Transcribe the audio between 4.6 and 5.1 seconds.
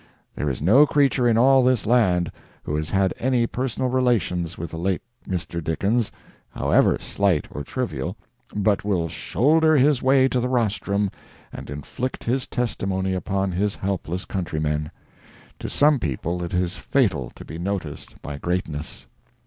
the late